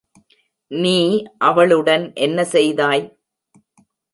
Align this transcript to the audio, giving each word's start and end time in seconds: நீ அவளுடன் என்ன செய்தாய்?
நீ 0.71 0.95
அவளுடன் 1.37 2.05
என்ன 2.17 2.43
செய்தாய்? 2.45 3.05